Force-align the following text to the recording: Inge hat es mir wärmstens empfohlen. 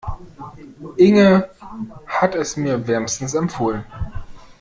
Inge 0.97 1.51
hat 2.07 2.33
es 2.33 2.57
mir 2.57 2.87
wärmstens 2.87 3.35
empfohlen. 3.35 3.85